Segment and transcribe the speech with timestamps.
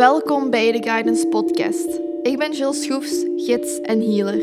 [0.00, 2.00] Welkom bij de Guidance Podcast.
[2.22, 4.42] Ik ben Jill Schroefs, gids en healer.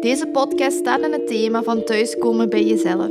[0.00, 3.10] Deze podcast staat in het thema van thuiskomen bij jezelf.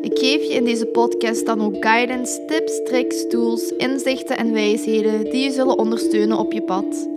[0.00, 5.24] Ik geef je in deze podcast dan ook guidance, tips, tricks, tools, inzichten en wijsheden
[5.24, 7.08] die je zullen ondersteunen op je pad.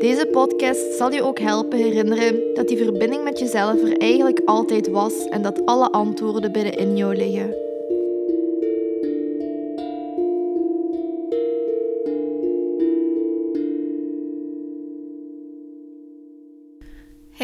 [0.00, 4.88] Deze podcast zal je ook helpen herinneren dat die verbinding met jezelf er eigenlijk altijd
[4.88, 7.69] was en dat alle antwoorden binnenin jou liggen.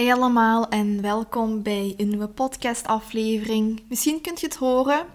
[0.07, 3.83] Hey allemaal en welkom bij een nieuwe podcastaflevering.
[3.89, 5.07] Misschien kunt je het horen.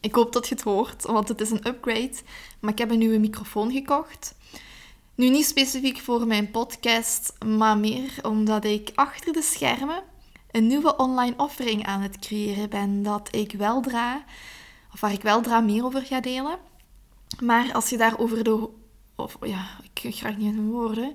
[0.00, 2.14] Ik hoop dat je het hoort, want het is een upgrade.
[2.60, 4.34] Maar ik heb een nieuwe microfoon gekocht.
[5.14, 10.02] Nu niet specifiek voor mijn podcast, maar meer omdat ik achter de schermen
[10.50, 14.24] een nieuwe online offering aan het creëren ben dat ik weldra,
[14.92, 16.58] of waar ik weldra meer over ga delen.
[17.40, 18.68] Maar als je daar over de
[19.16, 19.66] of ja,
[20.02, 21.14] ik ga niet in woorden.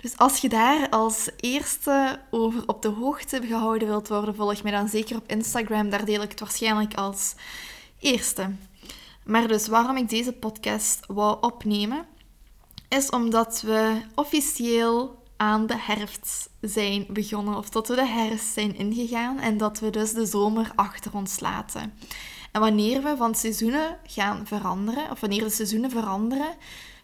[0.00, 4.72] Dus als je daar als eerste over op de hoogte gehouden wilt worden, volg mij
[4.72, 5.90] dan zeker op Instagram.
[5.90, 7.34] Daar deel ik het waarschijnlijk als
[7.98, 8.50] eerste.
[9.24, 12.06] Maar dus waarom ik deze podcast wou opnemen,
[12.88, 17.56] is omdat we officieel aan de herfst zijn begonnen.
[17.56, 21.40] Of dat we de herfst zijn ingegaan en dat we dus de zomer achter ons
[21.40, 21.92] laten.
[22.52, 26.54] En wanneer we van seizoenen gaan veranderen, of wanneer de seizoenen veranderen,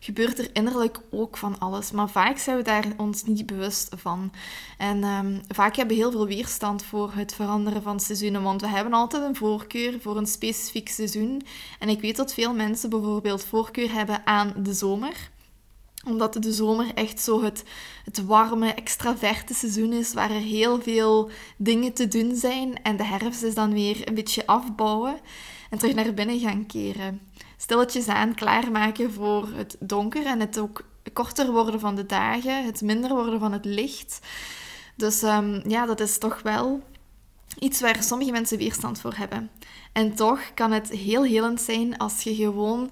[0.04, 1.90] gebeurt er innerlijk ook van alles.
[1.90, 4.32] Maar vaak zijn we daar ons niet bewust van.
[4.78, 8.68] En um, vaak hebben we heel veel weerstand voor het veranderen van seizoenen, want we
[8.68, 11.42] hebben altijd een voorkeur voor een specifiek seizoen.
[11.78, 15.32] En ik weet dat veel mensen bijvoorbeeld voorkeur hebben aan de zomer
[16.06, 17.64] omdat de zomer echt zo het,
[18.04, 22.82] het warme, extraverte seizoen is, waar er heel veel dingen te doen zijn.
[22.82, 25.16] En de herfst is dan weer een beetje afbouwen
[25.70, 27.20] en terug naar binnen gaan keren
[27.64, 32.80] stilletjes aan klaarmaken voor het donker en het ook korter worden van de dagen, het
[32.82, 34.18] minder worden van het licht.
[34.96, 36.82] Dus ehm, ja, dat is toch wel
[37.58, 39.50] iets waar sommige mensen weerstand voor hebben.
[39.92, 42.90] En toch kan het heel helend zijn als je gewoon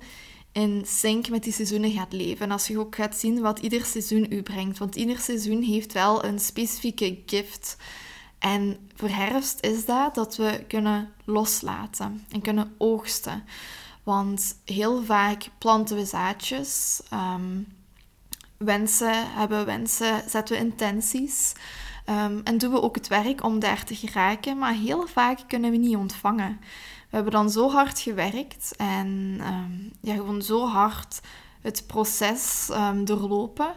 [0.52, 2.46] in sync met die seizoenen gaat leven.
[2.46, 4.78] En als je ook gaat zien wat ieder seizoen u brengt.
[4.78, 7.76] Want ieder seizoen heeft wel een specifieke gift.
[8.38, 13.44] En voor herfst is dat dat we kunnen loslaten en kunnen oogsten.
[14.02, 17.66] Want heel vaak planten we zaadjes, um,
[18.56, 21.52] wensen, hebben wensen, zetten we intenties.
[22.08, 25.70] Um, en doen we ook het werk om daar te geraken, maar heel vaak kunnen
[25.70, 26.58] we niet ontvangen.
[27.10, 31.20] We hebben dan zo hard gewerkt en um, ja, gewoon zo hard
[31.60, 32.70] het proces
[33.04, 33.74] doorlopen.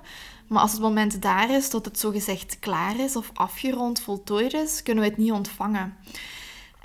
[0.47, 4.83] Maar als het moment daar is dat het zogezegd klaar is of afgerond, voltooid is,
[4.83, 5.97] kunnen we het niet ontvangen.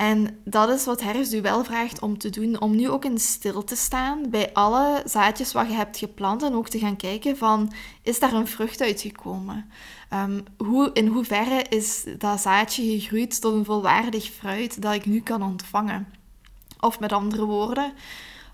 [0.01, 3.19] En dat is wat herfst u wel vraagt om te doen, om nu ook in
[3.19, 7.37] stil te staan bij alle zaadjes wat je hebt geplant en ook te gaan kijken
[7.37, 7.73] van,
[8.03, 9.71] is daar een vrucht uitgekomen?
[10.13, 15.21] Um, hoe, in hoeverre is dat zaadje gegroeid tot een volwaardig fruit dat ik nu
[15.21, 16.09] kan ontvangen?
[16.81, 17.93] Of met andere woorden,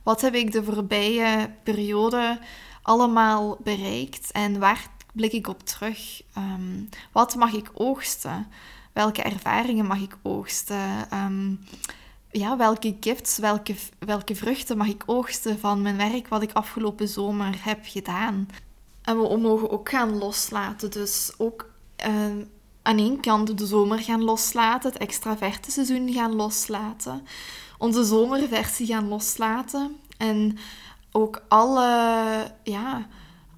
[0.02, 2.38] wat heb ik de voorbije periode
[2.82, 6.22] allemaal bereikt en waar blik ik op terug?
[6.38, 8.46] Um, wat mag ik oogsten?
[8.96, 11.10] Welke ervaringen mag ik oogsten?
[11.10, 11.54] Ehm,
[12.30, 17.08] ja, welke gifts, welke, welke vruchten mag ik oogsten van mijn werk wat ik afgelopen
[17.08, 18.48] zomer heb gedaan?
[19.02, 20.90] En we mogen ook gaan loslaten.
[20.90, 21.70] Dus ook
[22.06, 22.44] uh,
[22.82, 27.26] aan één kant de zomer gaan loslaten, het extraverte seizoen gaan loslaten,
[27.78, 30.58] onze zomerversie gaan loslaten en
[31.12, 31.88] ook alle,
[32.62, 33.06] ja,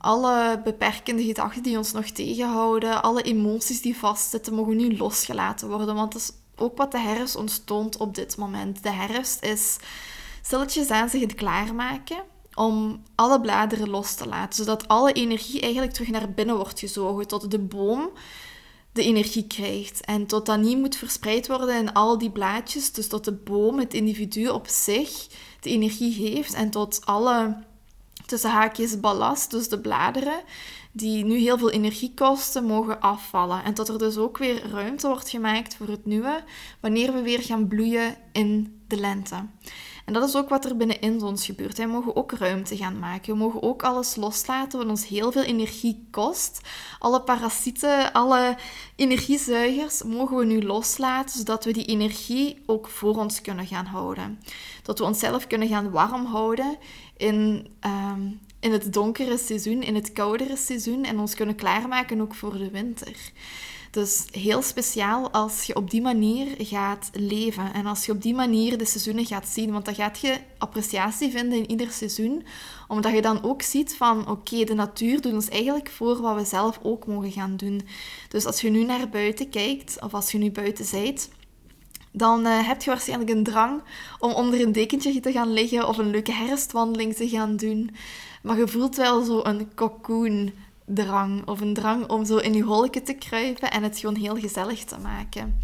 [0.08, 5.94] alle beperkende gedachten die ons nog tegenhouden, alle emoties die vastzitten, mogen nu losgelaten worden.
[5.94, 8.82] Want dat is ook wat de herfst ons toont op dit moment.
[8.82, 9.76] De herfst is
[10.42, 12.22] stilletjes aan zich het klaarmaken
[12.54, 17.26] om alle bladeren los te laten, zodat alle energie eigenlijk terug naar binnen wordt gezogen,
[17.26, 18.10] tot de boom
[18.92, 20.04] de energie krijgt.
[20.04, 23.78] En tot dat niet moet verspreid worden in al die blaadjes, dus tot de boom,
[23.78, 25.26] het individu op zich,
[25.60, 27.66] de energie heeft en tot alle
[28.28, 30.40] tussen haakjes ballast, dus de bladeren,
[30.98, 33.64] die nu heel veel energie kosten, mogen afvallen.
[33.64, 36.44] En dat er dus ook weer ruimte wordt gemaakt voor het nieuwe,
[36.80, 39.46] wanneer we weer gaan bloeien in de lente.
[40.04, 41.78] En dat is ook wat er binnenin ons gebeurt.
[41.78, 43.32] We mogen ook ruimte gaan maken.
[43.32, 46.60] We mogen ook alles loslaten wat ons heel veel energie kost.
[46.98, 48.56] Alle parasieten, alle
[48.96, 54.40] energiezuigers mogen we nu loslaten, zodat we die energie ook voor ons kunnen gaan houden.
[54.82, 56.78] Dat we onszelf kunnen gaan warm houden
[57.16, 58.30] in, ehm,
[58.60, 62.70] in het donkere seizoen, in het koudere seizoen en ons kunnen klaarmaken ook voor de
[62.70, 63.16] winter.
[63.90, 68.34] Dus heel speciaal als je op die manier gaat leven en als je op die
[68.34, 69.72] manier de seizoenen gaat zien.
[69.72, 72.44] Want dan gaat je appreciatie vinden in ieder seizoen,
[72.88, 76.44] omdat je dan ook ziet van oké, de natuur doet ons eigenlijk voor wat we
[76.44, 77.80] zelf ook mogen gaan doen.
[78.28, 81.28] Dus als je nu naar buiten kijkt, of als je nu buiten zijt,
[82.12, 83.82] dan uh, heb je waarschijnlijk een drang
[84.18, 87.90] om onder een dekentje te gaan liggen of een leuke herfstwandeling te gaan doen.
[88.42, 90.52] Maar je voelt wel zo een cocoon
[90.84, 94.36] drang of een drang om zo in je holken te kruipen en het gewoon heel
[94.36, 95.60] gezellig te maken.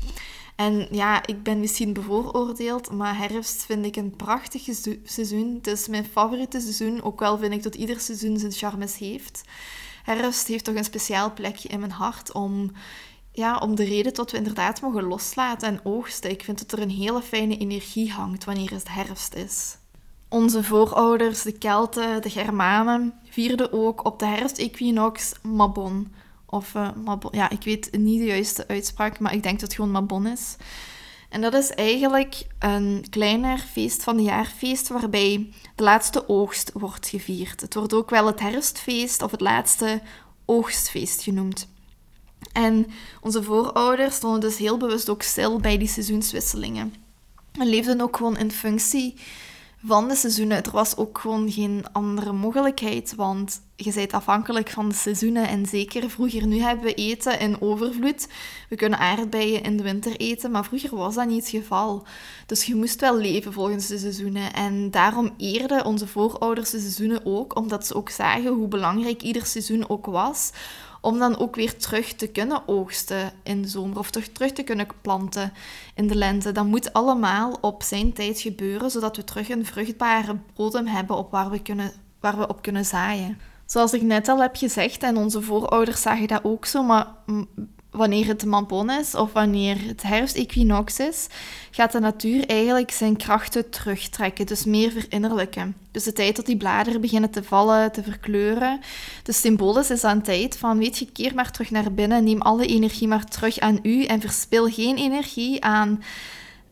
[0.56, 4.62] En ja, ik ben misschien bevooroordeeld, maar herfst vind ik een prachtig
[5.04, 5.54] seizoen.
[5.54, 9.42] Het is mijn favoriete seizoen, ook wel vind ik dat ieder seizoen zijn charmes heeft.
[10.02, 12.72] Herfst heeft toch een speciaal plekje in mijn hart om,
[13.36, 16.30] ja, om de reden dat we inderdaad mogen loslaten en oogsten.
[16.30, 19.76] Ik vind dat er een hele fijne energie hangt wanneer het herfst is.
[20.28, 26.12] Onze voorouders, de Kelten, de Germanen, vierden ook op de herfstequinox Mabon.
[26.46, 29.74] Of uh, Mabon, ja, ik weet niet de juiste uitspraak, maar ik denk dat het
[29.74, 30.56] gewoon Mabon is.
[31.28, 37.08] En dat is eigenlijk een kleiner feest van de jaarfeest waarbij de laatste oogst wordt
[37.08, 37.60] gevierd.
[37.60, 40.02] Het wordt ook wel het herfstfeest of het laatste
[40.44, 41.68] oogstfeest genoemd.
[42.52, 42.86] En
[43.20, 46.94] onze voorouders stonden dus heel bewust ook stil bij die seizoenswisselingen.
[47.52, 49.14] En leefden ook gewoon in functie
[49.86, 50.64] van de seizoenen.
[50.64, 55.48] Er was ook gewoon geen andere mogelijkheid, want je bent afhankelijk van de seizoenen.
[55.48, 58.28] En zeker vroeger, nu hebben we eten in overvloed.
[58.68, 62.06] We kunnen aardbeien in de winter eten, maar vroeger was dat niet het geval.
[62.46, 64.52] Dus je moest wel leven volgens de seizoenen.
[64.52, 69.46] En daarom eerden onze voorouders de seizoenen ook, omdat ze ook zagen hoe belangrijk ieder
[69.46, 70.50] seizoen ook was
[71.04, 74.62] om dan ook weer terug te kunnen oogsten in de zomer of toch terug te
[74.62, 75.52] kunnen planten
[75.94, 76.52] in de lente.
[76.52, 81.30] Dat moet allemaal op zijn tijd gebeuren, zodat we terug een vruchtbare bodem hebben op
[81.30, 83.38] waar we, kunnen, waar we op kunnen zaaien.
[83.66, 87.06] Zoals ik net al heb gezegd, en onze voorouders zagen dat ook zo, maar
[87.94, 91.26] wanneer het mampon is of wanneer het herfstequinox is,
[91.70, 95.76] gaat de natuur eigenlijk zijn krachten terugtrekken, dus meer verinnerlijken.
[95.90, 98.80] Dus de tijd dat die bladeren beginnen te vallen, te verkleuren.
[99.22, 102.66] De symbolisch is aan tijd van, weet je, keer maar terug naar binnen, neem alle
[102.66, 106.02] energie maar terug aan u en verspil geen energie aan,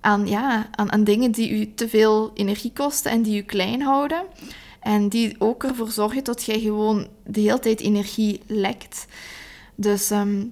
[0.01, 3.83] aan, ja, aan, aan dingen die u te veel energie kosten en die u klein
[3.83, 4.23] houden.
[4.81, 9.07] En die ook ervoor zorgen dat jij gewoon de hele tijd energie lekt.
[9.75, 10.45] Dus ehm,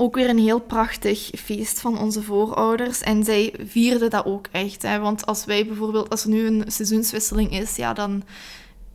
[0.00, 3.00] ook weer een heel prachtig feest van onze voorouders.
[3.00, 4.82] En zij vierden dat ook echt.
[4.82, 4.98] Hè?
[4.98, 8.22] Want als wij bijvoorbeeld, als er nu een seizoenswisseling is, ja, dan...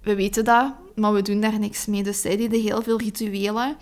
[0.01, 2.03] We weten dat, maar we doen daar niks mee.
[2.03, 3.77] Dus zij deden heel veel rituelen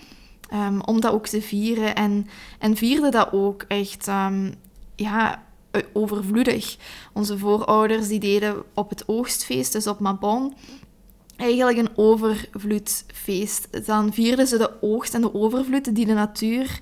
[0.53, 1.95] um, om dat ook te vieren.
[1.95, 2.27] En,
[2.59, 4.53] en vierden dat ook echt, um,
[4.95, 5.43] ja,
[5.93, 6.77] overvloedig.
[7.13, 10.53] Onze voorouders die deden op het oogstfeest, dus op Mabon,
[11.43, 13.85] eigenlijk een overvloedfeest.
[13.85, 16.79] Dan vierden ze de oogst en de overvloed die de natuur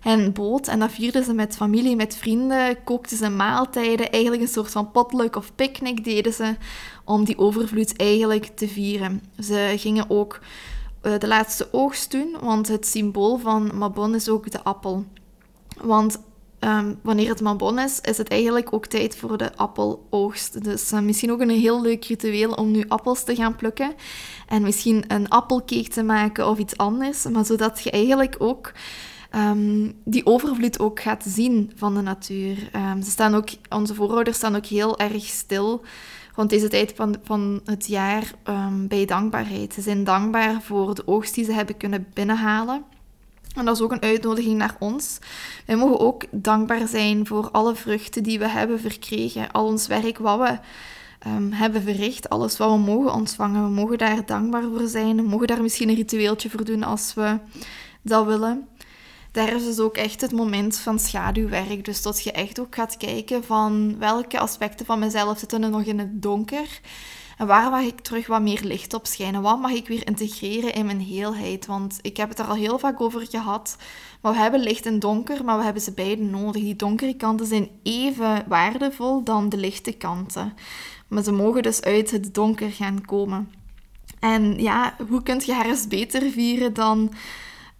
[0.00, 0.68] hen bood.
[0.68, 4.10] En dat vierden ze met familie, met vrienden, kookten ze maaltijden.
[4.10, 6.56] Eigenlijk een soort van potluck of picknick deden ze
[7.04, 9.22] om die overvloed eigenlijk te vieren.
[9.38, 10.40] Ze gingen ook
[11.02, 15.04] uh, de laatste oogst doen, want het symbool van Mabon is ook de appel.
[15.82, 16.18] Want
[16.64, 20.64] um, wanneer het Mabon is, is het eigenlijk ook tijd voor de appeloogst.
[20.64, 23.92] Dus uh, misschien ook een heel leuk ritueel om nu appels te gaan plukken.
[24.48, 27.24] En misschien een appelcake te maken of iets anders.
[27.24, 28.72] Maar zodat je eigenlijk ook
[29.34, 32.70] um, die overvloed ook gaat zien van de natuur.
[32.76, 35.82] Um, ze staan ook, onze voorouders staan ook heel erg stil
[36.34, 38.34] rond deze tijd van, van het jaar
[38.88, 39.74] bij dankbaarheid.
[39.74, 42.84] Ze zijn dankbaar voor de oogst die ze hebben kunnen binnenhalen.
[43.54, 45.18] En dat is ook een uitnodiging naar ons.
[45.66, 50.18] Wij mogen ook dankbaar zijn voor alle vruchten die we hebben verkregen, al ons werk
[50.18, 50.58] wat we
[51.26, 53.64] um, hebben verricht, alles wat we mogen ontvangen.
[53.64, 55.16] We mogen daar dankbaar voor zijn.
[55.16, 57.38] We mogen daar misschien een ritueeltje voor doen als we
[58.02, 58.68] dat willen.
[59.32, 61.84] Daar is dus ook echt het moment van schaduwwerk.
[61.84, 65.82] Dus dat je echt ook gaat kijken van welke aspecten van mezelf zitten er nog
[65.82, 66.80] in het donker.
[67.42, 69.42] En waar mag ik terug wat meer licht op schijnen?
[69.42, 71.66] Wat mag ik weer integreren in mijn heelheid?
[71.66, 73.76] Want ik heb het er al heel vaak over gehad.
[74.20, 76.62] Maar we hebben licht en donker, maar we hebben ze beide nodig.
[76.62, 80.54] Die donkere kanten zijn even waardevol dan de lichte kanten.
[81.08, 83.50] Maar ze mogen dus uit het donker gaan komen.
[84.20, 87.12] En ja, hoe kun je herfst beter vieren dan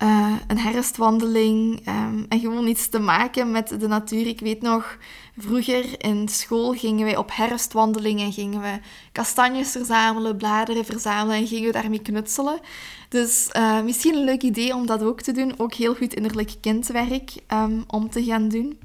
[0.03, 4.27] uh, een herfstwandeling um, en gewoon iets te maken met de natuur.
[4.27, 4.97] Ik weet nog,
[5.37, 8.79] vroeger in school gingen wij op herfstwandelingen, gingen we
[9.13, 12.61] kastanjes verzamelen, bladeren verzamelen en gingen we daarmee knutselen.
[13.09, 15.55] Dus uh, misschien een leuk idee om dat ook te doen.
[15.57, 18.79] Ook heel goed innerlijk kindwerk um, om te gaan doen.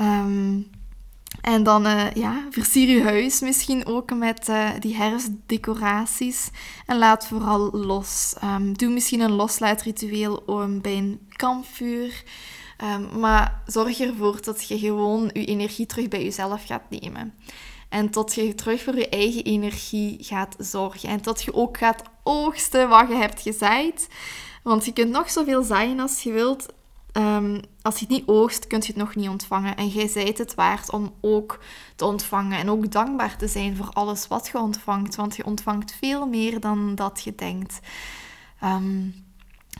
[0.00, 0.70] Um,
[1.42, 6.50] en dan uh, ja, versier je huis misschien ook met uh, die herfstdecoraties.
[6.86, 8.34] En laat vooral los.
[8.44, 12.22] Um, doe misschien een loslaatritueel um, bij een kampvuur.
[12.76, 17.34] Ehm, maar zorg ervoor dat je gewoon je energie terug bij jezelf gaat nemen.
[17.88, 21.08] En dat je terug voor je eigen energie gaat zorgen.
[21.08, 24.08] En dat je ook gaat oogsten wat je hebt gezaaid.
[24.62, 26.66] Want je kunt nog zoveel zaaien als je wilt.
[27.12, 29.76] Ehm, als je het niet oogst, kun je het nog niet ontvangen.
[29.76, 31.58] En jij zijt het waard om ook
[31.96, 32.58] te ontvangen.
[32.58, 35.14] En ook dankbaar te zijn voor alles wat je ontvangt.
[35.14, 37.80] Want je ontvangt veel meer dan dat je denkt.
[38.64, 39.14] Um,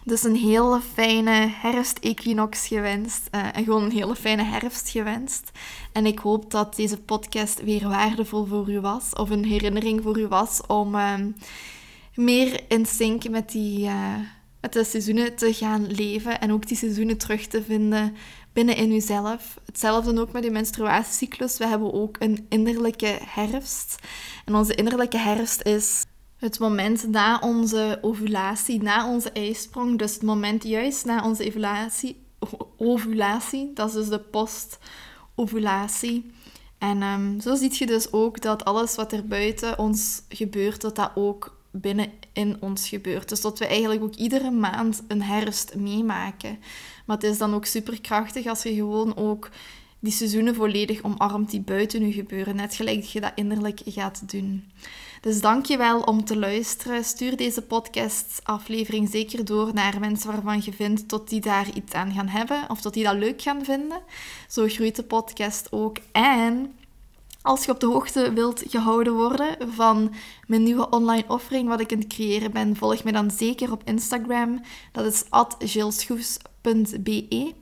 [0.04, 3.28] dus een hele fijne herfst-equinox gewenst.
[3.30, 5.50] Uh, en gewoon een hele fijne herfst gewenst.
[5.92, 9.12] En ik hoop dat deze podcast weer waardevol voor u was.
[9.12, 11.30] Of een herinnering voor u was om ehm,
[12.14, 14.14] meer in sync met, die, uh,
[14.62, 16.40] met de seizoenen te gaan leven.
[16.40, 18.16] En ook die seizoenen terug te vinden
[18.52, 19.58] binnen in uzelf.
[19.66, 21.58] Hetzelfde ook met uw menstruatiecyclus.
[21.58, 23.96] We hebben ook een innerlijke herfst.
[24.44, 26.04] En onze innerlijke herfst is
[26.36, 32.26] het moment na onze ovulatie, na onze ijsprong, dus het moment juist na onze ovulatie,
[32.76, 36.32] ovulatie dat is dus de post-ovulatie.
[36.78, 40.96] En um, zo zie je dus ook dat alles wat er buiten ons gebeurt, dat
[40.96, 43.28] dat ook binnen in ons gebeurt.
[43.28, 46.58] Dus dat we eigenlijk ook iedere maand een herfst meemaken.
[47.06, 49.50] Maar het is dan ook superkrachtig als je gewoon ook
[50.02, 52.56] die seizoenen volledig omarmt die buiten je gebeuren.
[52.56, 54.72] Net gelijk dat je dat innerlijk gaat doen.
[55.20, 57.04] Dus dank je wel om te luisteren.
[57.04, 62.12] Stuur deze podcast-aflevering zeker door naar mensen waarvan je vindt dat die daar iets aan
[62.12, 64.00] gaan hebben of dat die dat leuk gaan vinden.
[64.48, 65.96] Zo groeit de podcast ook.
[66.12, 66.74] En
[67.42, 70.14] als je op de hoogte wilt gehouden worden van
[70.46, 73.82] mijn nieuwe online offering, wat ik aan het creëren ben, volg me dan zeker op
[73.84, 74.60] Instagram.
[74.92, 75.24] Dat is
[75.58, 77.54] @gilschoefs.be.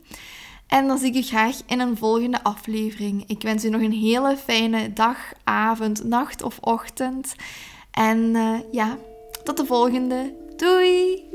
[0.66, 3.24] En dan zie ik je graag in een volgende aflevering.
[3.26, 7.34] Ik wens u nog een hele fijne dag, avond, nacht of ochtend.
[7.90, 8.98] En uh, ja,
[9.44, 10.34] tot de volgende.
[10.56, 11.29] Doei!